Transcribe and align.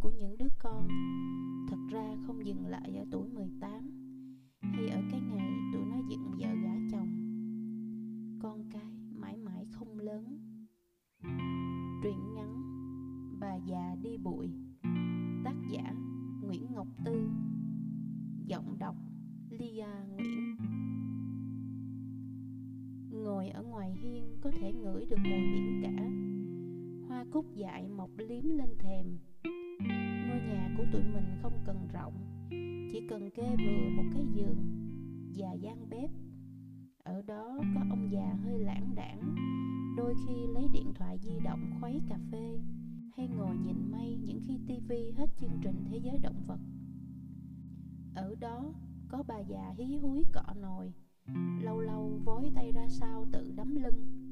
của 0.00 0.10
những 0.10 0.38
đứa 0.38 0.48
con. 0.58 0.88
Thật 1.68 1.78
ra 1.90 2.16
không 2.26 2.46
dừng 2.46 2.66
lại 2.66 2.96
ở 2.96 3.04
tuổi 3.10 3.28
18 3.28 3.90
hay 4.60 4.88
ở 4.88 5.02
cái 5.10 5.20
ngày 5.20 5.52
tụi 5.72 5.84
nó 5.84 5.96
dựng 6.08 6.30
vợ 6.38 6.48
gả 6.62 6.74
chồng. 6.92 7.08
Con 8.42 8.70
cái 8.72 8.92
mãi 9.14 9.36
mãi 9.36 9.66
không 9.72 9.98
lớn. 9.98 10.38
Truyện 12.02 12.34
ngắn 12.34 12.62
Bà 13.40 13.56
già 13.56 13.96
đi 14.02 14.16
bụi. 14.18 14.48
Tác 15.44 15.56
giả 15.70 15.94
Nguyễn 16.42 16.66
Ngọc 16.74 16.88
Tư. 17.04 17.30
Giọng 18.46 18.78
đọc 18.78 18.96
Lia 19.50 19.86
Nguyễn. 20.08 20.56
Ngồi 23.10 23.48
ở 23.48 23.62
ngoài 23.62 23.92
hiên 24.02 24.36
có 24.40 24.50
thể 24.50 24.72
ngửi 24.72 25.04
được 25.04 25.18
mùi 25.24 25.40
biển 25.52 25.82
cả. 25.82 26.10
Hoa 27.08 27.24
cúc 27.32 27.54
dại 27.54 27.88
mọc 27.88 28.10
liếm 28.16 28.48
lên 28.48 28.68
thèm 28.78 29.06
nhà 30.50 30.70
của 30.76 30.84
tụi 30.92 31.02
mình 31.02 31.38
không 31.42 31.52
cần 31.66 31.88
rộng, 31.92 32.14
Chỉ 32.92 33.06
cần 33.08 33.30
kê 33.30 33.56
vừa 33.56 33.90
một 33.96 34.08
cái 34.14 34.26
giường 34.34 34.56
Và 35.36 35.52
gian 35.52 35.88
bếp. 35.90 36.10
Ở 37.04 37.22
đó 37.22 37.58
có 37.74 37.80
ông 37.90 38.08
già 38.12 38.36
hơi 38.44 38.58
lãng 38.58 38.94
đãng 38.94 39.34
Đôi 39.96 40.14
khi 40.26 40.34
lấy 40.54 40.68
điện 40.72 40.92
thoại 40.94 41.18
di 41.18 41.32
động 41.44 41.70
khuấy 41.80 42.00
cà 42.08 42.18
phê 42.32 42.60
Hay 43.16 43.28
ngồi 43.28 43.56
nhìn 43.56 43.90
mây 43.90 44.18
những 44.24 44.40
khi 44.46 44.58
tivi 44.66 45.12
hết 45.16 45.30
chương 45.40 45.58
trình 45.62 45.84
Thế 45.90 45.98
giới 45.98 46.18
động 46.18 46.42
vật. 46.46 46.60
Ở 48.14 48.34
đó 48.40 48.74
có 49.08 49.22
bà 49.28 49.38
già 49.38 49.74
hí 49.78 49.96
húi 49.96 50.24
cọ 50.32 50.54
nồi, 50.60 50.92
Lâu 51.62 51.80
lâu 51.80 52.20
vối 52.24 52.50
tay 52.54 52.72
ra 52.72 52.88
sau 52.88 53.26
tự 53.32 53.52
đấm 53.56 53.76
lưng. 53.76 54.30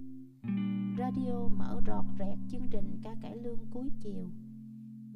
Radio 0.99 1.49
mở 1.59 1.81
rọt 1.87 2.05
rẹt 2.19 2.39
chương 2.51 2.69
trình 2.71 3.01
ca 3.03 3.15
cải 3.23 3.37
lương 3.37 3.67
cuối 3.71 3.89
chiều. 4.01 4.31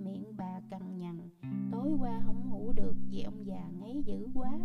Miệng 0.04 0.36
bà 0.36 0.60
cằn 0.70 0.98
nhằn. 0.98 1.18
Tối 1.72 1.92
qua 1.98 2.22
không 2.26 2.50
ngủ 2.50 2.72
được 2.72 2.94
vì 3.10 3.22
ông 3.22 3.46
già 3.46 3.70
ngáy 3.80 4.02
dữ 4.06 4.28
quá. 4.34 4.58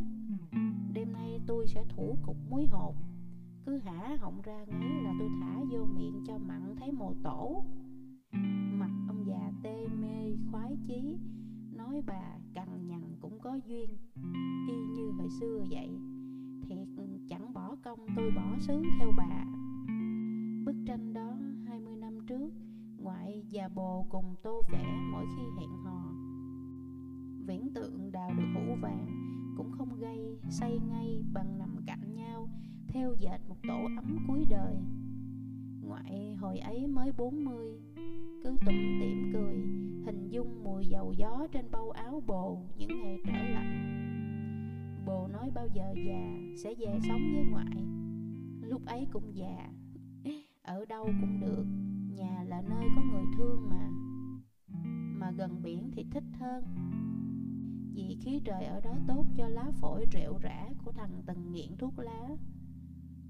Đêm 0.94 1.12
nay 1.12 1.40
tôi 1.48 1.68
sẽ 1.68 1.84
thủ 1.90 2.18
cục 2.26 2.38
muối 2.50 2.66
hột. 2.66 2.96
Cứ 3.66 3.78
hả 3.78 4.18
họng 4.20 4.42
ra 4.42 4.66
ngáy 4.68 5.04
là 5.04 5.14
tôi 5.20 5.30
thả 5.42 5.60
vô 5.72 5.86
miệng 5.86 6.24
cho 6.28 6.38
mặn 6.38 6.76
thấy 6.80 6.92
mồ 6.92 7.14
tổ. 7.24 7.64
Mặt 8.74 8.92
ông 9.08 9.26
già 9.28 9.52
tê 9.64 9.88
mê, 9.88 10.36
khoái 10.52 10.78
chí. 10.88 11.18
Nói 11.76 12.02
bà 12.08 12.38
cằn 12.54 12.88
nhằn 12.88 13.02
cũng 13.22 13.40
có 13.40 13.60
duyên, 13.66 13.90
Y 14.68 14.76
như 14.96 15.12
hồi 15.18 15.30
xưa 15.40 15.64
vậy. 15.70 15.90
Thiệt 16.70 16.88
chẳng 17.30 17.54
bỏ 17.54 17.76
công 17.84 18.00
tôi 18.16 18.32
bỏ 18.36 18.60
sướng 18.60 18.84
theo 19.00 19.12
bà. 19.18 19.46
Bức 20.66 20.76
tranh 20.86 21.14
đó 21.14 21.27
và 23.52 23.70
bồ 23.76 24.06
cùng 24.10 24.36
tô 24.44 24.62
vẽ 24.72 24.86
mỗi 25.12 25.26
khi 25.36 25.44
hẹn 25.60 25.70
hò. 25.84 26.02
Viễn 27.48 27.74
tượng 27.74 28.12
đào 28.12 28.32
được 28.38 28.48
hũ 28.56 28.76
vàng 28.82 29.08
Cũng 29.58 29.72
không 29.72 30.00
gây 30.00 30.40
say 30.50 30.80
ngay 30.90 31.24
bằng 31.34 31.60
nằm 31.60 31.76
cạnh 31.88 32.14
nhau, 32.16 32.50
Theo 32.88 33.16
dệt 33.20 33.38
một 33.48 33.56
tổ 33.68 33.82
ấm 33.98 34.18
cuối 34.28 34.46
đời. 34.50 34.76
Ngoại 35.82 36.36
hồi 36.40 36.60
ấy 36.60 36.88
mới 36.88 37.12
40 37.18 37.80
Cứ 38.44 38.58
tủm 38.66 38.76
tỉm 39.00 39.32
cười, 39.34 39.56
Hình 40.06 40.28
dung 40.30 40.64
mùi 40.64 40.86
dầu 40.86 41.14
gió 41.18 41.48
trên 41.52 41.72
bâu 41.72 41.92
áo 41.92 42.24
bồ 42.28 42.58
Những 42.78 43.02
ngày 43.02 43.20
trở 43.26 43.34
lạnh. 43.34 43.94
Bồ 45.06 45.28
nói 45.28 45.52
bao 45.54 45.68
giờ 45.74 45.94
già 46.06 46.38
sẽ 46.64 46.74
về 46.76 47.00
sống 47.08 47.22
với 47.34 47.46
ngoại, 47.52 47.86
Lúc 48.62 48.86
ấy 48.86 49.08
cũng 49.12 49.36
già, 49.36 49.70
Ở 50.62 50.86
đâu 50.86 51.06
cũng 51.06 51.40
được. 51.40 51.66
Nhà 52.18 52.44
là 52.48 52.62
nơi 52.62 52.90
có 52.96 53.02
người 53.02 53.24
thương 53.38 53.70
mà 53.70 53.90
Mà 55.20 55.32
gần 55.32 55.62
biển 55.64 55.92
thì 55.92 56.06
thích 56.12 56.24
hơn. 56.40 56.64
Vì 57.94 58.18
khí 58.22 58.42
trời 58.46 58.66
ở 58.66 58.82
đó 58.82 58.94
tốt 59.08 59.26
cho 59.38 59.48
lá 59.48 59.72
phổi 59.82 60.06
rệu 60.12 60.38
rã 60.42 60.70
Của 60.86 60.92
thằng 60.92 61.22
từng 61.26 61.52
nghiện 61.52 61.78
thuốc 61.78 62.00
lá. 62.00 62.30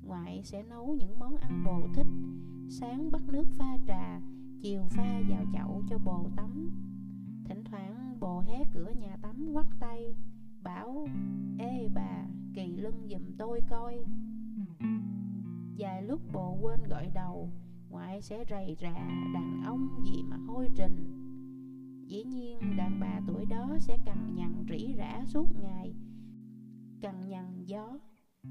Ngoại 0.03 0.41
sẽ 0.43 0.63
nấu 0.63 0.95
những 0.95 1.19
món 1.19 1.37
ăn 1.37 1.63
bồ 1.65 1.87
thích, 1.95 2.07
Sáng 2.69 3.11
bắt 3.11 3.21
nước 3.27 3.47
pha 3.57 3.77
trà, 3.87 4.21
Chiều 4.61 4.83
pha 4.89 5.21
vào 5.29 5.45
chậu 5.53 5.83
cho 5.89 5.97
bồ 5.97 6.29
tắm. 6.35 6.69
Thỉnh 7.45 7.63
thoảng 7.63 8.17
bồ 8.19 8.39
hé 8.39 8.63
cửa 8.73 8.91
nhà 8.99 9.17
tắm 9.21 9.53
ngoắt 9.53 9.67
tay, 9.79 10.15
Bảo, 10.63 11.07
Ê 11.59 11.89
bà, 11.93 12.25
kỳ 12.53 12.75
lưng 12.75 13.07
giùm 13.09 13.21
tôi 13.37 13.61
coi. 13.69 14.05
Vài 15.77 16.03
lúc 16.03 16.21
bồ 16.33 16.57
quên 16.61 16.79
gọi 16.89 17.11
đầu 17.13 17.51
Ngoại 17.89 18.21
sẽ 18.21 18.45
rầy 18.49 18.75
rà 18.81 19.07
đàn 19.33 19.61
ông 19.65 19.87
gì 20.03 20.23
mà 20.23 20.37
hôi 20.47 20.69
trình 20.75 21.23
Dĩ 22.07 22.23
nhiên 22.23 22.59
đàn 22.77 22.99
bà 22.99 23.21
tuổi 23.27 23.45
đó 23.45 23.77
sẽ 23.79 23.97
cằn 24.05 24.35
nhằn 24.35 24.65
rỉ 24.69 24.93
rả 24.97 25.25
suốt 25.25 25.47
ngày 25.61 25.93
Cằn 27.01 27.29
nhằn 27.29 27.63
gió 27.65 27.99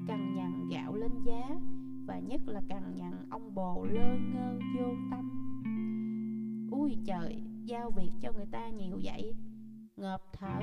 Cằn 0.06 0.34
nhằn 0.34 0.68
gạo 0.68 0.94
lên 0.94 1.10
giá 1.26 1.60
Và 2.06 2.18
nhất 2.18 2.40
là 2.46 2.62
cằn 2.68 2.96
nhằn 2.96 3.28
ông 3.30 3.54
bồ 3.54 3.84
lơ 3.84 4.16
ngơ 4.32 4.58
vô 4.78 4.94
tâm 5.10 5.30
Ui 6.70 6.96
trời, 7.06 7.42
giao 7.64 7.90
việc 7.90 8.12
cho 8.20 8.32
người 8.32 8.46
ta 8.52 8.68
nhiều 8.68 9.00
vậy 9.02 9.34
Ngợp 9.96 10.22
thở 10.32 10.60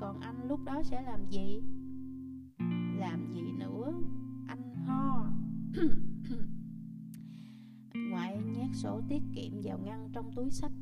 Còn 0.00 0.20
anh 0.20 0.48
lúc 0.48 0.60
đó 0.64 0.82
sẽ 0.82 1.02
làm 1.02 1.26
gì? 1.30 1.62
Làm 2.98 3.32
gì 3.34 3.52
nữa? 3.58 3.92
Anh 4.46 4.74
ho 4.74 5.26
nhét 8.70 8.76
sổ 8.76 9.00
tiết 9.08 9.22
kiệm 9.34 9.52
vào 9.62 9.78
ngăn 9.78 10.08
trong 10.12 10.32
túi 10.36 10.50
sách. 10.50 10.72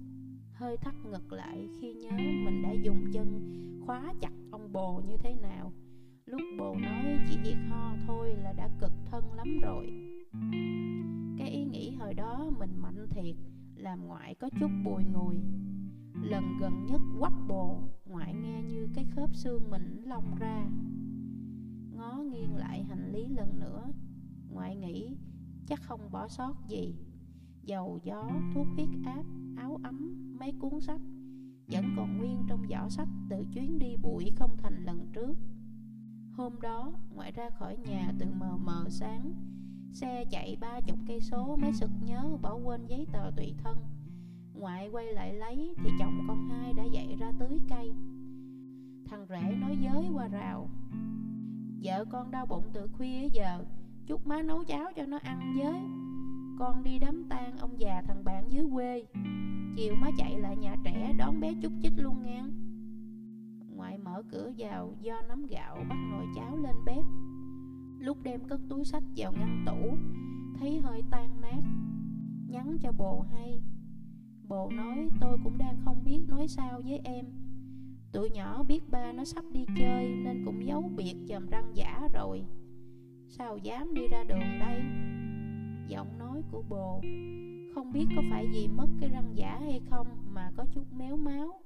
Hơi 0.52 0.76
thắt 0.76 0.94
ngực 1.04 1.32
lại 1.32 1.68
khi 1.80 1.94
nhớ 1.94 2.10
mình 2.16 2.62
đã 2.62 2.72
dùng 2.72 3.04
chân 3.12 3.42
khóa 3.86 4.14
chặt 4.20 4.32
ông 4.50 4.72
bồ 4.72 5.02
như 5.08 5.16
thế 5.18 5.34
nào. 5.34 5.72
Lúc 6.26 6.40
bồ 6.58 6.74
nói 6.74 7.18
chỉ 7.28 7.38
việc 7.44 7.56
ho 7.68 7.94
thôi 8.06 8.34
là 8.42 8.52
đã 8.52 8.68
cực 8.80 8.92
thân 9.06 9.32
lắm 9.32 9.60
rồi. 9.62 9.86
Cái 11.38 11.50
ý 11.50 11.64
nghĩ 11.64 11.90
hồi 11.90 12.14
đó 12.14 12.50
mình 12.58 12.76
mạnh 12.76 13.06
thiệt, 13.10 13.36
Làm 13.76 14.06
ngoại 14.06 14.34
có 14.34 14.50
chút 14.60 14.70
bùi 14.84 15.04
ngùi. 15.04 15.36
Lần 16.22 16.44
gần 16.60 16.86
nhất 16.86 17.00
quắp 17.18 17.32
bồ, 17.48 17.80
Ngoại 18.04 18.34
nghe 18.34 18.62
như 18.62 18.88
cái 18.94 19.06
khớp 19.14 19.34
xương 19.34 19.70
mình 19.70 20.02
lông 20.04 20.34
ra. 20.38 20.66
Ngó 21.92 22.16
nghiêng 22.16 22.56
lại 22.56 22.82
hành 22.82 23.12
lý 23.12 23.28
lần 23.28 23.58
nữa, 23.60 23.84
Ngoại 24.50 24.76
nghĩ 24.76 25.16
chắc 25.66 25.82
không 25.82 26.10
bỏ 26.10 26.28
sót 26.28 26.54
gì. 26.68 26.94
Dầu 27.68 27.98
gió, 28.02 28.30
thuốc 28.54 28.66
huyết 28.74 28.88
áp, 29.04 29.22
áo 29.56 29.78
ấm, 29.82 30.14
mấy 30.40 30.52
cuốn 30.58 30.80
sách. 30.80 31.00
Vẫn 31.66 31.84
còn 31.96 32.18
nguyên 32.18 32.44
trong 32.48 32.66
giỏ 32.70 32.88
sách 32.88 33.08
từ 33.30 33.44
chuyến 33.52 33.78
đi 33.78 33.96
bụi 33.96 34.32
không 34.36 34.56
thành 34.62 34.84
lần 34.84 35.06
trước. 35.12 35.34
Hôm 36.32 36.60
đó, 36.60 36.92
ngoại 37.14 37.32
ra 37.32 37.50
khỏi 37.50 37.76
nhà 37.76 38.12
từ 38.18 38.26
mờ 38.40 38.56
mờ 38.56 38.84
sáng 38.88 39.32
Xe 39.92 40.24
chạy 40.30 40.56
ba 40.60 40.80
chục 40.80 40.98
cây 41.06 41.20
số 41.20 41.56
mới 41.56 41.72
sực 41.72 41.90
nhớ 42.00 42.36
bỏ 42.42 42.54
quên 42.54 42.86
giấy 42.86 43.06
tờ 43.12 43.30
tùy 43.36 43.54
thân. 43.64 43.78
Ngoại 44.54 44.88
quay 44.88 45.12
lại 45.12 45.34
lấy 45.34 45.74
thì 45.76 45.90
chồng 45.98 46.24
con 46.28 46.48
hai 46.48 46.72
đã 46.72 46.84
dậy 46.84 47.16
ra 47.18 47.32
tưới 47.38 47.58
cây. 47.68 47.92
Thằng 49.04 49.26
rể 49.28 49.56
nói 49.60 49.78
giới 49.80 50.08
qua 50.14 50.28
rào 50.28 50.68
Vợ 51.82 52.04
con 52.04 52.30
đau 52.30 52.46
bụng 52.46 52.64
từ 52.72 52.88
khuya 52.98 53.28
giờ 53.32 53.64
Chút 54.06 54.26
má 54.26 54.42
nấu 54.42 54.64
cháo 54.64 54.92
cho 54.96 55.06
nó 55.06 55.18
ăn 55.22 55.54
với. 55.58 55.80
Con 56.58 56.82
đi 56.82 56.98
đám 56.98 57.24
tang 57.28 57.58
ông 57.58 57.80
già 57.80 58.02
thằng 58.06 58.24
bạn 58.24 58.44
dưới 58.48 58.66
quê. 58.72 59.04
Chiều 59.76 59.94
má 59.94 60.10
chạy 60.18 60.38
lại 60.38 60.56
nhà 60.56 60.76
trẻ 60.84 61.12
đón 61.18 61.40
bé 61.40 61.54
chút 61.62 61.72
chích 61.82 61.92
luôn 61.96 62.22
ngang 62.22 62.50
Ngoại 63.76 63.98
mở 63.98 64.22
cửa 64.30 64.50
vào, 64.58 64.94
do 65.00 65.22
nắm 65.28 65.46
gạo 65.46 65.76
bắt 65.88 65.98
nồi 66.10 66.26
cháo 66.34 66.56
lên 66.56 66.76
bếp. 66.86 67.04
Lúc 67.98 68.18
đem 68.22 68.40
cất 68.44 68.60
túi 68.68 68.84
sách 68.84 69.02
vào 69.16 69.32
ngăn 69.32 69.64
tủ, 69.66 69.96
Thấy 70.60 70.80
hơi 70.80 71.02
tan 71.10 71.40
nát. 71.40 71.62
Nhắn 72.48 72.78
cho 72.82 72.92
bồ 72.92 73.24
hay. 73.32 73.62
Bồ 74.48 74.70
nói, 74.70 75.08
tôi 75.20 75.38
cũng 75.44 75.58
đang 75.58 75.76
không 75.84 76.04
biết 76.04 76.20
nói 76.28 76.48
sao 76.48 76.80
với 76.84 77.00
em. 77.04 77.24
Tụi 78.12 78.30
nhỏ 78.30 78.62
biết 78.62 78.90
ba 78.90 79.12
nó 79.12 79.24
sắp 79.24 79.44
đi 79.52 79.64
chơi 79.78 80.08
Nên 80.24 80.44
cũng 80.44 80.66
giấu 80.66 80.90
biệt 80.96 81.14
chầm 81.28 81.48
răng 81.48 81.70
giả 81.74 82.08
rồi. 82.14 82.44
Sao 83.28 83.56
dám 83.56 83.94
đi 83.94 84.08
ra 84.08 84.24
đường 84.24 84.58
đây? 84.60 84.82
Giọng 85.88 86.18
nói 86.18 86.42
của 86.50 86.62
bồ. 86.68 87.00
Không 87.74 87.92
biết 87.92 88.06
có 88.16 88.22
phải 88.30 88.46
vì 88.52 88.68
mất 88.68 88.88
cái 89.00 89.10
răng 89.10 89.32
giả 89.34 89.58
hay 89.60 89.80
không 89.90 90.06
Mà 90.34 90.50
có 90.56 90.66
chút 90.74 90.92
méo 90.92 91.16
máu. 91.16 91.60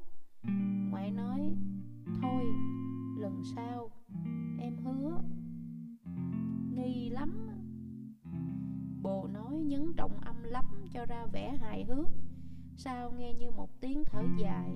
Ngoại 0.91 1.11
nói, 1.11 1.41
Thôi, 2.23 2.45
lần 3.19 3.43
sau 3.57 3.91
Em 4.61 4.77
hứa. 4.77 5.23
Nghi 6.75 7.11
lắm. 7.11 7.49
Bồ 9.03 9.29
nói 9.33 9.59
nhấn 9.59 9.93
trọng 9.97 10.21
âm 10.21 10.43
lắm 10.43 10.65
Cho 10.93 11.07
ra 11.07 11.27
vẻ 11.33 11.57
hài 11.61 11.85
hước, 11.85 12.09
Sao 12.77 13.11
nghe 13.11 13.35
như 13.35 13.51
một 13.51 13.81
tiếng 13.81 14.05
thở 14.05 14.23
dài. 14.39 14.71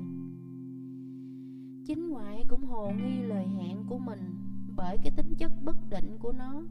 Chính 1.86 2.08
ngoại 2.08 2.44
cũng 2.48 2.64
hồ 2.64 2.90
nghi 2.90 3.22
lời 3.22 3.46
hẹn 3.46 3.86
của 3.88 3.98
mình 3.98 4.34
Bởi 4.76 4.96
cái 5.02 5.12
tính 5.16 5.34
chất 5.38 5.52
bất 5.64 5.76
định 5.90 6.18
của 6.18 6.32
nó. 6.32 6.62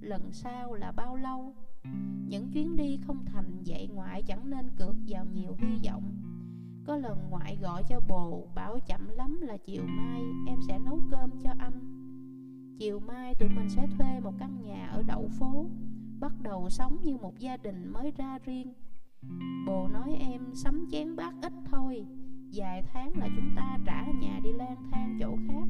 Lần 0.00 0.32
sau 0.32 0.74
là 0.74 0.92
bao 0.92 1.16
lâu? 1.16 1.54
Những 2.28 2.50
chuyến 2.52 2.76
đi 2.76 2.98
không 3.06 3.24
thành 3.24 3.62
dạy 3.62 3.88
ngoại 3.94 4.22
chẳng 4.22 4.50
nên 4.50 4.70
cược 4.78 4.94
vào 5.08 5.24
nhiều 5.24 5.56
hy 5.58 5.88
vọng. 5.88 6.02
Có 6.86 6.96
lần 6.96 7.18
ngoại 7.30 7.58
gọi 7.62 7.82
cho 7.88 8.00
bồ, 8.08 8.48
Bảo 8.54 8.78
chậm 8.86 9.08
lắm 9.08 9.40
là 9.40 9.56
chiều 9.56 9.82
mai 9.86 10.22
Em 10.46 10.58
sẽ 10.68 10.78
nấu 10.78 11.00
cơm 11.10 11.30
cho 11.42 11.50
anh. 11.58 11.80
Chiều 12.78 13.00
mai 13.00 13.34
tụi 13.34 13.48
mình 13.48 13.68
sẽ 13.68 13.86
thuê 13.98 14.20
một 14.20 14.32
căn 14.38 14.62
nhà 14.62 14.86
ở 14.86 15.02
đậu 15.02 15.28
phố, 15.38 15.66
Bắt 16.20 16.32
đầu 16.42 16.70
sống 16.70 16.98
như 17.02 17.16
một 17.16 17.38
gia 17.38 17.56
đình 17.56 17.92
mới 17.92 18.12
ra 18.16 18.38
riêng. 18.44 18.72
Bồ 19.66 19.88
nói 19.88 20.16
em 20.20 20.54
sắm 20.54 20.88
chén 20.90 21.16
bát 21.16 21.34
ít 21.42 21.52
thôi, 21.70 22.06
Vài 22.54 22.82
tháng 22.92 23.18
là 23.18 23.28
chúng 23.36 23.54
ta 23.56 23.78
trả 23.86 24.06
nhà 24.20 24.40
đi 24.44 24.52
lang 24.52 24.76
thang 24.90 25.18
chỗ 25.20 25.36
khác. 25.48 25.68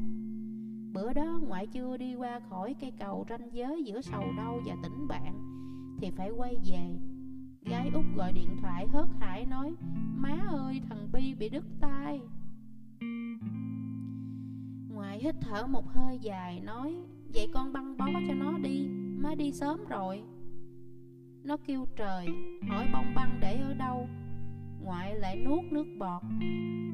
Bữa 0.93 1.13
đó 1.13 1.39
ngoại 1.47 1.67
chưa 1.67 1.97
đi 1.97 2.15
qua 2.15 2.39
khỏi 2.49 2.75
cây 2.81 2.91
cầu 2.99 3.25
ranh 3.29 3.53
giới 3.53 3.83
giữa 3.83 4.01
sầu 4.01 4.23
đau 4.37 4.59
và 4.65 4.75
tỉnh 4.83 5.07
bạn 5.07 5.51
thì 6.01 6.09
phải 6.09 6.31
quay 6.31 6.55
về. 6.65 6.95
Gái 7.61 7.89
út 7.93 8.05
gọi 8.15 8.33
điện 8.33 8.57
thoại 8.61 8.87
hớt 8.87 9.07
hải 9.19 9.45
nói, 9.45 9.75
Má 10.15 10.37
ơi, 10.49 10.81
thằng 10.89 11.07
Bi 11.13 11.33
bị 11.33 11.49
đứt 11.49 11.65
tay 11.79 12.19
Ngoại 14.89 15.19
hít 15.19 15.35
thở 15.41 15.67
một 15.67 15.87
hơi 15.87 16.19
dài 16.21 16.59
nói, 16.59 16.95
Vậy 17.33 17.47
con 17.53 17.73
băng 17.73 17.97
bó 17.97 18.05
cho 18.27 18.33
nó 18.33 18.57
đi, 18.57 18.87
Má 19.17 19.35
đi 19.35 19.51
sớm 19.51 19.85
rồi. 19.89 20.23
Nó 21.43 21.57
kêu 21.57 21.85
trời, 21.95 22.27
Hỏi 22.69 22.87
bông 22.93 23.13
băng 23.15 23.37
để 23.41 23.61
ở 23.61 23.73
đâu. 23.73 24.07
Ngoại 24.83 25.15
lại 25.15 25.35
nuốt 25.45 25.63
nước 25.71 25.87
bọt, 25.99 26.21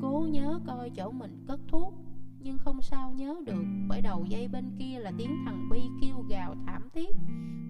Cố 0.01 0.25
nhớ 0.29 0.59
coi 0.67 0.89
chỗ 0.89 1.11
mình 1.11 1.43
cất 1.47 1.59
thuốc. 1.67 1.93
Nhưng 2.39 2.57
không 2.57 2.81
sao 2.81 3.11
nhớ 3.11 3.35
được, 3.45 3.63
Bởi 3.87 4.01
đầu 4.01 4.25
dây 4.25 4.47
bên 4.47 4.75
kia 4.79 4.99
là 4.99 5.11
tiếng 5.17 5.31
thằng 5.45 5.69
Bi 5.69 5.79
kêu 6.01 6.25
gào 6.29 6.55
thảm 6.65 6.89
thiết. 6.93 7.15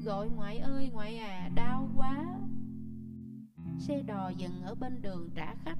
Gọi, 0.03 0.29
ngoại 0.29 0.57
ơi, 0.57 0.89
ngoại 0.93 1.17
à 1.17 1.49
đau 1.55 1.89
quá. 1.95 2.25
Xe 3.79 4.03
đò 4.03 4.29
dừng 4.29 4.61
ở 4.63 4.75
bên 4.75 5.01
đường 5.01 5.29
trả 5.35 5.55
khách. 5.55 5.77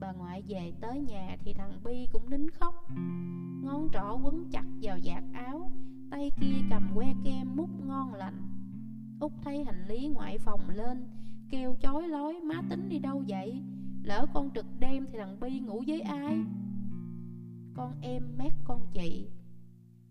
Bà 0.00 0.12
ngoại 0.12 0.42
về 0.48 0.72
tới 0.80 1.00
nhà 1.00 1.36
thì 1.44 1.52
thằng 1.52 1.80
Bi 1.84 2.08
cũng 2.12 2.30
nín 2.30 2.50
khóc. 2.50 2.74
Ngón 3.62 3.88
trỏ 3.92 4.18
quấn 4.22 4.50
chặt 4.50 4.64
vào 4.82 4.98
vạt 5.04 5.24
áo, 5.32 5.70
Tay 6.10 6.30
kia 6.40 6.56
cầm 6.70 6.90
que 6.94 7.14
kem 7.24 7.56
mút 7.56 7.70
ngon 7.86 8.14
lành. 8.14 8.48
Út 9.20 9.32
thấy 9.44 9.64
hành 9.64 9.86
lý 9.88 10.06
ngoại 10.06 10.38
phòng 10.38 10.70
lên, 10.70 11.08
Kêu 11.50 11.76
chói 11.82 12.08
lói, 12.08 12.40
má 12.40 12.62
tính 12.70 12.88
đi 12.88 12.98
đâu 12.98 13.24
vậy? 13.28 13.62
Lỡ 14.02 14.26
con 14.34 14.50
trực 14.54 14.66
đêm 14.80 15.06
thì 15.12 15.18
thằng 15.18 15.40
Bi 15.40 15.60
ngủ 15.60 15.82
với 15.86 16.00
ai? 16.00 16.38
Con 17.74 17.92
em 18.00 18.22
mét 18.38 18.52
con 18.64 18.86
chị. 18.92 19.28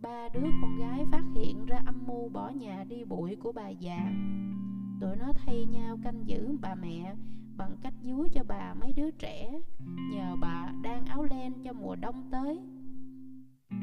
Ba 0.01 0.29
đứa 0.33 0.47
con 0.61 0.79
gái 0.79 1.05
phát 1.11 1.23
hiện 1.35 1.65
ra 1.65 1.81
âm 1.85 2.07
mưu 2.07 2.29
bỏ 2.29 2.49
nhà 2.49 2.83
đi 2.83 3.03
bụi 3.05 3.35
của 3.35 3.51
bà 3.51 3.69
già. 3.69 4.13
Tụi 5.01 5.15
nó 5.15 5.33
thay 5.35 5.65
nhau 5.65 5.97
canh 6.03 6.27
giữ 6.27 6.57
bà 6.61 6.75
mẹ 6.75 7.15
Bằng 7.59 7.77
cách 7.83 7.93
dúi 8.03 8.29
cho 8.29 8.43
bà 8.47 8.73
mấy 8.73 8.93
đứa 8.93 9.11
trẻ. 9.11 9.61
Nhờ 10.11 10.35
bà 10.41 10.71
đang 10.81 11.05
áo 11.05 11.23
len 11.23 11.53
cho 11.63 11.73
mùa 11.73 11.95
đông 11.95 12.29
tới. 12.31 12.59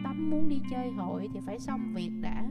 Tắm 0.05 0.31
muốn 0.31 0.49
đi 0.49 0.61
chơi 0.71 0.91
hội 0.91 1.29
thì 1.35 1.41
phải 1.47 1.59
xong 1.59 1.95
việc 1.95 2.11
đã. 2.23 2.49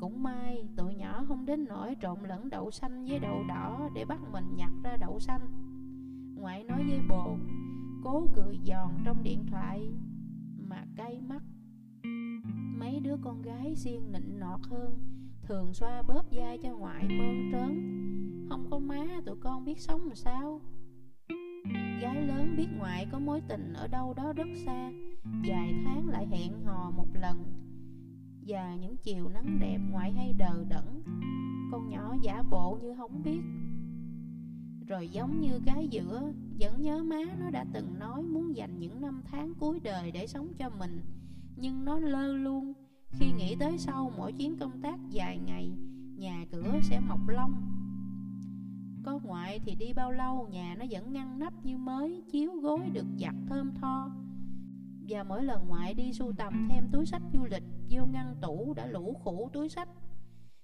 Cũng 0.00 0.22
may 0.22 0.68
tụi 0.76 0.94
nhỏ 0.94 1.24
không 1.28 1.46
đến 1.46 1.64
nỗi 1.68 1.96
trộn 2.02 2.18
lẫn 2.28 2.50
đậu 2.50 2.70
xanh 2.70 3.04
với 3.04 3.18
đậu 3.18 3.44
đỏ 3.48 3.88
Để 3.94 4.04
bắt 4.04 4.20
mình 4.32 4.56
nhặt 4.56 4.70
ra 4.84 4.96
đậu 4.96 5.18
xanh. 5.20 5.40
Ngoại 6.36 6.64
nói 6.64 6.84
với 6.88 7.00
bồ, 7.08 7.36
Cố 8.04 8.26
cười 8.34 8.58
giòn 8.66 8.90
trong 9.04 9.22
điện 9.22 9.46
thoại. 9.50 9.92
Mà 10.68 10.84
cay 10.96 11.20
mắt. 11.20 11.42
Mấy 12.78 13.00
đứa 13.00 13.16
con 13.22 13.42
gái 13.42 13.76
xiên 13.76 14.12
nịnh 14.12 14.38
nọt 14.38 14.60
hơn, 14.70 14.98
Thường 15.42 15.74
xoa 15.74 16.02
bóp 16.02 16.30
da 16.30 16.56
cho 16.62 16.76
ngoại 16.76 17.08
mơn 17.08 17.50
trớn. 17.52 17.96
Không 18.48 18.66
có 18.70 18.78
má, 18.78 19.06
tụi 19.26 19.36
con 19.40 19.64
biết 19.64 19.80
sống 19.80 20.00
làm 20.04 20.14
sao. 20.14 20.60
Gái 22.02 22.22
lớn 22.22 22.54
biết 22.56 22.68
ngoại 22.78 23.06
có 23.12 23.18
mối 23.18 23.40
tình 23.48 23.72
ở 23.72 23.88
đâu 23.88 24.14
đó 24.14 24.32
rất 24.32 24.48
xa, 24.64 24.90
Vài 25.24 25.74
tháng 25.84 26.08
lại 26.08 26.26
hẹn 26.26 26.64
hò 26.64 26.90
một 26.90 27.08
lần. 27.14 27.44
Và 28.46 28.76
những 28.76 28.96
chiều 28.96 29.28
nắng 29.28 29.58
đẹp 29.60 29.78
ngoại 29.90 30.12
hay 30.12 30.32
đờ 30.32 30.64
đẫn, 30.68 31.02
Con 31.72 31.88
nhỏ 31.88 32.14
giả 32.22 32.42
bộ 32.50 32.78
như 32.82 32.94
không 32.96 33.22
biết. 33.22 33.40
Rồi 34.88 35.08
giống 35.08 35.40
như 35.40 35.60
cái 35.66 35.88
giữa 35.88 36.32
Vẫn 36.60 36.82
nhớ 36.82 37.02
má 37.02 37.22
nó 37.38 37.50
đã 37.50 37.64
từng 37.72 37.98
nói 37.98 38.22
Muốn 38.22 38.56
dành 38.56 38.78
những 38.78 39.00
năm 39.00 39.22
tháng 39.24 39.54
cuối 39.54 39.80
đời 39.80 40.10
để 40.10 40.26
sống 40.26 40.52
cho 40.58 40.70
mình. 40.78 41.00
Nhưng 41.56 41.84
nó 41.84 41.98
lơ 41.98 42.32
luôn. 42.32 42.72
Khi 43.10 43.32
nghĩ 43.32 43.56
tới 43.56 43.78
sau 43.78 44.12
mỗi 44.16 44.32
chuyến 44.32 44.56
công 44.58 44.80
tác 44.82 44.98
dài 45.10 45.38
ngày, 45.38 45.70
Nhà 46.16 46.44
cửa 46.52 46.78
sẽ 46.82 47.00
mọc 47.00 47.28
lông. 47.28 47.52
Có 49.04 49.18
ngoại 49.22 49.58
thì 49.58 49.74
đi 49.74 49.92
bao 49.92 50.12
lâu, 50.12 50.48
nhà 50.50 50.76
nó 50.78 50.84
vẫn 50.90 51.12
ngăn 51.12 51.38
nắp 51.38 51.64
như 51.64 51.78
mới, 51.78 52.22
Chiếu 52.32 52.52
gối 52.52 52.80
được 52.92 53.06
giặt 53.20 53.34
thơm 53.48 53.74
tho. 53.74 54.10
Và 55.08 55.22
mỗi 55.22 55.44
lần 55.44 55.68
ngoại 55.68 55.94
đi 55.94 56.12
sưu 56.12 56.32
tầm 56.32 56.68
thêm 56.70 56.88
túi 56.92 57.06
sách 57.06 57.22
du 57.32 57.44
lịch, 57.44 57.62
Vô 57.90 58.06
ngăn 58.06 58.36
tủ 58.40 58.74
đã 58.74 58.86
lũ 58.86 59.16
khủ 59.24 59.50
túi 59.52 59.68
sách. 59.68 59.88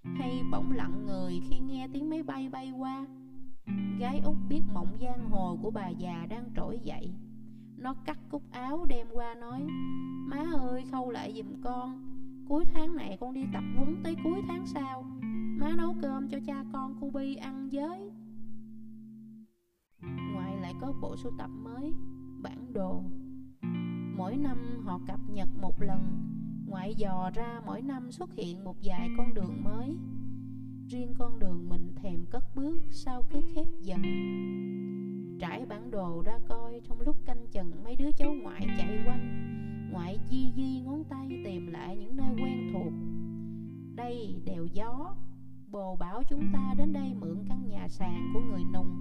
Hay 0.02 0.42
bỗng 0.52 0.72
lặng 0.72 1.06
người 1.06 1.40
khi 1.50 1.58
nghe 1.58 1.88
tiếng 1.92 2.10
máy 2.10 2.22
bay 2.22 2.48
bay 2.48 2.70
qua. 2.70 3.06
Gái 3.98 4.20
út 4.24 4.36
biết 4.48 4.62
mộng 4.72 4.96
giang 5.00 5.30
hồ 5.30 5.58
của 5.62 5.70
bà 5.70 5.88
già 5.88 6.26
đang 6.30 6.50
trỗi 6.56 6.80
dậy. 6.82 7.10
Nó 7.76 7.94
cắt 7.94 8.18
cúc 8.30 8.42
áo 8.50 8.84
đem 8.88 9.06
qua 9.12 9.34
nói, 9.34 9.66
Má 10.26 10.44
ơi, 10.54 10.84
khâu 10.90 11.10
lại 11.10 11.32
giùm 11.36 11.62
con. 11.62 12.02
Cuối 12.48 12.64
tháng 12.74 12.96
này 12.96 13.16
con 13.20 13.34
đi 13.34 13.44
tập 13.52 13.64
huấn 13.76 13.96
tới 14.04 14.16
cuối 14.24 14.42
tháng 14.48 14.66
sau. 14.66 15.02
Má 15.60 15.72
nấu 15.76 15.94
cơm 16.02 16.28
cho 16.28 16.38
cha 16.46 16.64
con 16.72 16.96
cô 17.00 17.10
Bi 17.10 17.34
ăn 17.34 17.68
với. 17.72 18.10
Ngoại 20.34 20.56
lại 20.56 20.74
có 20.80 20.92
bộ 21.00 21.16
sưu 21.16 21.32
tập 21.38 21.50
mới, 21.62 21.92
Bản 22.42 22.72
đồ. 22.72 23.02
Mỗi 24.16 24.36
năm 24.36 24.58
họ 24.84 25.00
cập 25.06 25.20
nhật 25.28 25.48
một 25.60 25.82
lần. 25.82 26.28
Ngoại 26.66 26.94
dò 26.94 27.30
ra 27.34 27.60
mỗi 27.66 27.82
năm 27.82 28.12
xuất 28.12 28.34
hiện 28.34 28.64
một 28.64 28.76
vài 28.82 29.08
con 29.16 29.34
đường 29.34 29.64
mới. 29.64 29.96
Riêng 30.88 31.14
con 31.18 31.38
đường 31.38 31.68
mình 31.68 31.94
thèm 32.02 32.26
cất 32.30 32.44
bước 32.56 32.78
Sao 32.90 33.22
cứ 33.30 33.40
khép 33.54 33.66
dần. 33.80 34.02
Trải 35.40 35.66
bản 35.66 35.90
đồ 35.90 36.22
ra 36.26 36.38
coi, 36.48 36.80
Trong 36.88 37.00
lúc 37.00 37.16
canh 37.24 37.46
chừng, 37.52 37.84
mấy 37.84 37.96
đứa 37.96 38.12
cháu 38.12 38.34
ngoại 38.42 38.66
chạy 38.78 39.04
quanh. 39.06 39.48
Ngoại 39.92 40.18
di 40.30 40.52
di 40.56 40.80
ngón 40.80 41.04
tay 41.04 41.28
tìm 41.44 41.66
lại 41.66 41.96
những 41.96 42.16
nơi 42.16 42.34
quen 42.42 42.70
thuộc. 42.72 42.92
Đây, 43.96 44.42
đèo 44.44 44.66
gió. 44.66 45.16
Bồ 45.70 45.96
bảo 45.96 46.22
chúng 46.28 46.44
ta 46.52 46.74
đến 46.78 46.92
đây 46.92 47.14
mượn 47.14 47.44
căn 47.48 47.68
nhà 47.68 47.88
sàn 47.88 48.30
của 48.34 48.40
người 48.40 48.62
nùng. 48.72 48.96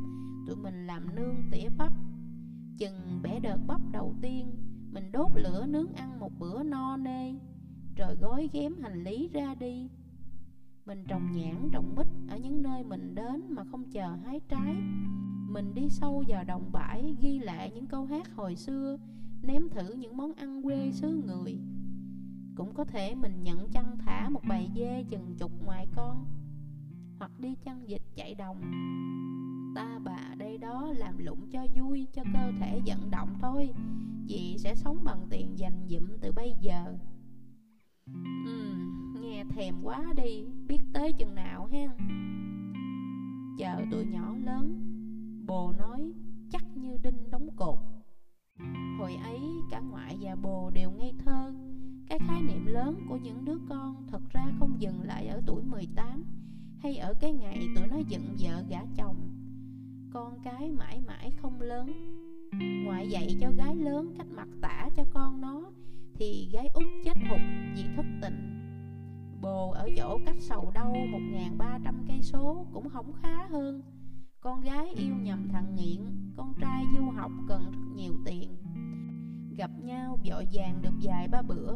Tụi 0.47 0.55
mình 0.55 0.87
làm 0.87 1.15
nương 1.15 1.35
tỉa 1.51 1.69
bắp. 1.77 1.93
Chừng 2.77 3.19
bẻ 3.23 3.39
đợt 3.39 3.57
bắp 3.67 3.81
đầu 3.91 4.15
tiên, 4.21 4.55
Mình 4.91 5.11
đốt 5.11 5.31
lửa 5.35 5.65
nướng 5.69 5.93
ăn 5.93 6.19
một 6.19 6.31
bữa 6.39 6.63
no 6.63 6.97
nê. 6.97 7.33
Rồi 7.97 8.15
gói 8.15 8.49
ghém 8.53 8.73
hành 8.81 9.03
lý 9.03 9.29
ra 9.33 9.55
đi. 9.55 9.89
Mình 10.85 11.03
trồng 11.07 11.31
nhãn 11.31 11.69
trồng 11.71 11.95
mít 11.95 12.07
Ở 12.29 12.37
những 12.37 12.61
nơi 12.61 12.83
mình 12.83 13.15
đến 13.15 13.41
mà 13.49 13.63
không 13.63 13.83
chờ 13.91 14.15
hái 14.25 14.39
trái. 14.49 14.75
Mình 15.49 15.73
đi 15.73 15.89
sâu 15.89 16.23
vào 16.27 16.43
đồng 16.43 16.71
bãi 16.71 17.15
Ghi 17.21 17.39
lại 17.39 17.71
những 17.75 17.87
câu 17.87 18.05
hát 18.05 18.35
hồi 18.35 18.55
xưa 18.55 18.97
Nếm 19.41 19.69
thử 19.69 19.93
những 19.93 20.17
món 20.17 20.33
ăn 20.33 20.63
quê 20.63 20.91
xứ 20.91 21.21
người. 21.25 21.57
Cũng 22.55 22.73
có 22.73 22.85
thể 22.85 23.15
mình 23.15 23.43
nhận 23.43 23.69
chăn 23.69 23.97
thả 23.97 24.29
một 24.29 24.41
bầy 24.49 24.69
dê 24.75 25.03
chừng 25.09 25.35
chục 25.37 25.51
ngoài 25.65 25.87
con 25.95 26.25
Hoặc 27.19 27.31
đi 27.39 27.55
chăn 27.63 27.89
dịch 27.89 28.03
chạy 28.15 28.35
đồng. 28.35 28.61
Ta 29.75 29.99
bà 30.03 30.35
đây 30.37 30.57
đó 30.57 30.93
làm 30.97 31.17
lụng 31.17 31.49
cho 31.51 31.67
vui 31.75 32.07
Cho 32.13 32.23
cơ 32.33 32.51
thể 32.59 32.81
vận 32.85 33.11
động 33.11 33.35
thôi 33.41 33.69
Dì 34.27 34.57
sẽ 34.57 34.75
sống 34.75 35.03
bằng 35.03 35.27
tiền 35.29 35.59
dành 35.59 35.87
dụm 35.89 36.07
từ 36.21 36.31
bây 36.31 36.55
giờ. 36.61 36.97
Uhm, 38.49 39.00
Nghe 39.41 39.47
thèm 39.55 39.75
quá 39.83 40.13
đi, 40.15 40.45
Biết 40.67 40.77
tới 40.93 41.13
chừng 41.13 41.35
nào 41.35 41.69
ha 41.71 41.95
Chờ 43.57 43.85
tụi 43.91 44.05
nhỏ 44.05 44.35
lớn, 44.45 44.81
Bồ 45.47 45.73
nói 45.79 46.13
chắc 46.51 46.63
như 46.75 46.97
đinh 47.03 47.31
đóng 47.31 47.47
cột. 47.55 47.77
Hồi 48.99 49.15
ấy 49.15 49.39
cả 49.71 49.79
ngoại 49.79 50.17
và 50.21 50.35
bồ 50.35 50.69
đều 50.69 50.91
ngây 50.91 51.13
thơ. 51.25 51.53
Cái 52.09 52.19
khái 52.27 52.41
niệm 52.41 52.65
lớn 52.65 53.05
của 53.09 53.17
những 53.17 53.45
đứa 53.45 53.57
con 53.69 54.07
Thật 54.07 54.21
ra 54.29 54.45
không 54.59 54.81
dừng 54.81 55.01
lại 55.01 55.27
ở 55.27 55.41
tuổi 55.45 55.63
18 55.63 56.23
Hay 56.79 56.97
ở 56.97 57.13
cái 57.13 57.33
ngày 57.33 57.67
tụi 57.75 57.87
nó 57.87 57.97
dựng 57.97 58.35
vợ 58.39 58.63
gả 58.69 58.81
chồng. 58.95 59.15
Con 60.13 60.39
cái 60.43 60.71
mãi 60.71 61.01
mãi 61.07 61.31
không 61.41 61.61
lớn. 61.61 61.91
Ngoại 62.85 63.09
dạy 63.09 63.37
cho 63.41 63.51
gái 63.57 63.75
lớn 63.75 64.13
cách 64.17 64.27
mặc 64.35 64.47
tả 64.61 64.89
cho 64.95 65.03
con 65.13 65.41
nó, 65.41 65.71
Thì 66.13 66.49
gái 66.53 66.67
út 66.73 66.85
chết 67.03 67.17
hụt 67.29 67.41
vì 67.75 67.83
thất 67.95 68.05
tình. 68.21 68.60
Bồ 69.41 69.71
ở 69.71 69.89
chỗ 69.97 70.19
cách 70.25 70.35
sầu 70.39 70.71
đâu 70.73 70.93
1.300 70.93 71.93
cây 72.07 72.21
số 72.21 72.65
cũng 72.73 72.89
không 72.89 73.13
khá 73.21 73.47
hơn. 73.49 73.81
Con 74.41 74.61
gái 74.61 74.93
yêu 74.95 75.15
nhầm 75.15 75.47
thằng 75.51 75.75
nghiện, 75.75 75.99
Con 76.37 76.53
trai 76.61 76.83
du 76.97 77.09
học 77.09 77.31
cần 77.47 77.71
rất 77.71 77.95
nhiều 77.95 78.13
tiền. 78.25 78.55
Gặp 79.57 79.71
nhau 79.83 80.17
vội 80.25 80.47
vàng 80.53 80.81
được 80.81 80.93
vài 81.01 81.27
ba 81.27 81.41
bữa, 81.41 81.75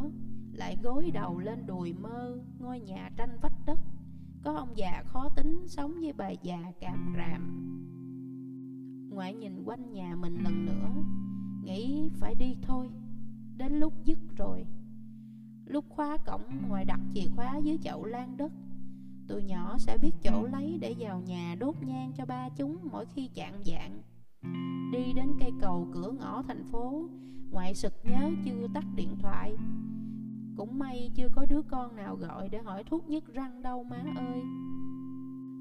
Lại 0.53 0.77
gối 0.83 1.11
đầu 1.11 1.39
lên 1.39 1.65
đùi 1.65 1.93
mơ 1.93 2.39
Ngôi 2.59 2.79
nhà 2.79 3.09
tranh 3.17 3.37
vách 3.41 3.65
đất. 3.65 3.79
Có 4.43 4.55
ông 4.55 4.77
già 4.77 5.03
khó 5.05 5.29
tính 5.29 5.67
sống 5.67 5.93
với 6.01 6.13
bà 6.13 6.29
già 6.29 6.71
càm 6.79 7.13
ràm. 7.17 7.71
Ngoại 9.09 9.33
nhìn 9.33 9.63
quanh 9.63 9.91
nhà 9.91 10.15
mình 10.15 10.43
lần 10.43 10.65
nữa, 10.65 10.89
Nghĩ 11.63 12.09
phải 12.19 12.35
đi 12.35 12.57
thôi, 12.61 12.89
Đến 13.57 13.73
lúc 13.79 13.93
dứt 14.03 14.19
rồi. 14.37 14.65
Lúc 15.65 15.85
khóa 15.89 16.17
cổng 16.17 16.41
ngoài 16.67 16.85
đặt 16.85 16.99
chìa 17.13 17.27
khóa 17.35 17.57
dưới 17.57 17.77
chậu 17.83 18.05
lan 18.05 18.37
đất 18.37 18.51
Tụi 19.27 19.43
nhỏ 19.43 19.77
sẽ 19.77 19.97
biết 19.97 20.11
chỗ 20.23 20.47
lấy 20.51 20.77
để 20.81 20.95
vào 20.99 21.21
nhà 21.25 21.55
đốt 21.59 21.75
nhang 21.81 22.11
cho 22.17 22.25
ba 22.25 22.49
chúng 22.49 22.77
mỗi 22.91 23.05
khi 23.05 23.27
chạng 23.27 23.63
dạng. 23.65 24.01
Đi 24.91 25.13
đến 25.13 25.29
cây 25.39 25.51
cầu 25.61 25.87
cửa 25.93 26.11
ngõ 26.11 26.43
thành 26.47 26.63
phố 26.71 27.03
Ngoại 27.51 27.75
sực 27.75 27.93
nhớ 28.03 28.31
chưa 28.45 28.67
tắt 28.73 28.85
điện 28.95 29.09
thoại. 29.21 29.55
Cũng 30.57 30.79
may 30.79 31.11
chưa 31.15 31.27
có 31.35 31.45
đứa 31.45 31.61
con 31.61 31.95
nào 31.95 32.15
gọi 32.15 32.49
để 32.49 32.61
hỏi 32.61 32.83
thuốc 32.83 33.09
nhức 33.09 33.33
răng 33.33 33.61
đâu 33.61 33.83
má 33.83 34.03
ơi. 34.15 34.41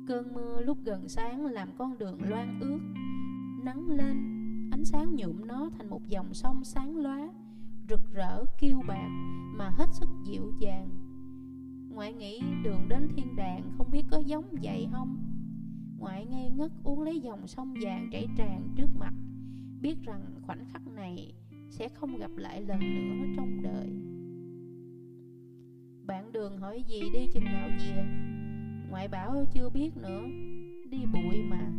Cơn 0.09 0.35
mưa 0.35 0.61
lúc 0.61 0.79
gần 0.85 1.09
sáng 1.09 1.47
làm 1.47 1.69
con 1.79 1.99
đường 1.99 2.19
loang 2.29 2.61
ướt. 2.61 2.81
Nắng 3.65 3.89
lên, 3.89 4.17
ánh 4.73 4.85
sáng 4.85 5.17
nhuộm 5.17 5.47
nó 5.47 5.71
thành 5.79 5.91
một 5.91 6.09
dòng 6.09 6.35
sông 6.35 6.65
sáng 6.65 6.97
loá. 6.97 7.29
Rực 7.89 8.01
rỡ, 8.13 8.45
kiêu 8.59 8.83
bạc 8.89 9.09
mà 9.57 9.71
hết 9.71 9.87
sức 9.93 10.09
dịu 10.25 10.53
dàng. 10.61 10.89
Ngoại 11.91 12.13
nghĩ 12.13 12.41
đường 12.65 12.89
đến 12.89 13.09
thiên 13.17 13.37
đàng 13.37 13.73
không 13.79 13.91
biết 13.91 14.05
có 14.11 14.19
giống 14.19 14.45
vậy 14.63 14.89
không? 14.93 15.17
Ngoại 15.99 16.27
ngây 16.27 16.51
ngất 16.51 16.73
uống 16.85 17.03
lấy 17.03 17.21
dòng 17.21 17.47
sông 17.47 17.75
vàng 17.83 18.09
chảy 18.13 18.27
tràn 18.37 18.69
trước 18.77 18.89
mặt 18.99 19.15
Biết 19.85 20.03
rằng 20.03 20.21
khoảnh 20.43 20.65
khắc 20.73 20.87
này 20.87 21.33
sẽ 21.71 21.89
không 21.89 22.17
gặp 22.17 22.31
lại 22.37 22.61
lần 22.61 22.81
nữa 22.81 23.27
trong 23.37 23.63
đời. 23.63 23.89
Bạn 26.07 26.33
đường 26.33 26.59
hỏi 26.59 26.83
gì 26.89 27.01
đi 27.13 27.27
chừng 27.35 27.45
nào 27.45 27.69
về? 27.69 28.05
Ngoại 28.91 29.09
bảo 29.09 29.45
chưa 29.55 29.71
biết 29.71 29.97
nữa 29.97 30.23
Đi 30.91 30.99
bụi 31.13 31.43
mà. 31.43 31.73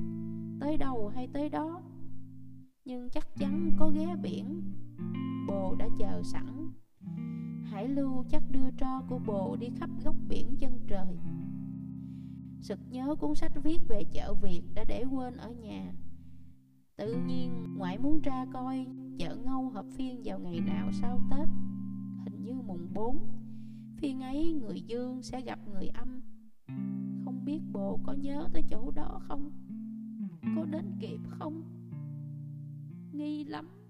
Tới 0.59 0.77
đâu 0.77 1.11
hay 1.15 1.27
tới 1.33 1.49
đó? 1.49 1.81
Nhưng 2.85 3.09
chắc 3.09 3.27
chắn 3.37 3.71
có 3.79 3.89
ghé 3.89 4.15
biển. 4.21 4.61
Bồ 5.47 5.75
đã 5.75 5.89
chờ 5.97 6.21
sẵn. 6.23 6.71
Hải 7.63 7.87
lưu 7.87 8.25
chắc 8.29 8.43
đưa 8.51 8.71
tro 8.77 9.01
của 9.09 9.19
bồ 9.19 9.55
đi 9.59 9.67
khắp 9.79 9.89
góc 10.03 10.15
biển 10.29 10.55
chân 10.59 10.79
trời. 10.87 11.17
Sực 12.61 12.79
nhớ 12.89 13.15
cuốn 13.19 13.35
sách 13.35 13.51
viết 13.63 13.79
về 13.87 14.03
chợ 14.11 14.33
Việt 14.33 14.61
đã 14.75 14.83
để 14.87 15.03
quên 15.11 15.37
ở 15.37 15.51
nhà. 15.51 15.93
Tự 16.97 17.15
nhiên, 17.27 17.75
ngoại 17.77 17.97
muốn 17.97 18.21
ra 18.21 18.45
coi 18.53 18.85
chợ 19.17 19.35
ngâu 19.35 19.69
hợp 19.69 19.85
phiên 19.97 20.21
vào 20.25 20.39
ngày 20.39 20.59
nào 20.59 20.91
sau 20.91 21.21
Tết. 21.31 21.49
Hình 22.23 22.43
như 22.43 22.53
mùng 22.53 22.87
4 22.93 23.17
Phiên 23.97 24.21
ấy 24.21 24.53
người 24.53 24.81
dương 24.81 25.21
sẽ 25.21 25.41
gặp 25.41 25.59
người 25.67 25.87
âm. 25.87 26.21
Không 27.25 27.45
biết 27.45 27.59
bồ 27.73 27.99
có 28.03 28.13
nhớ 28.13 28.47
tới 28.53 28.63
chỗ 28.69 28.91
đó 28.91 29.19
không? 29.27 29.51
Có 30.55 30.65
đến 30.65 30.91
kịp 30.99 31.19
không? 31.27 31.63
Nghi 33.11 33.43
lắm. 33.43 33.84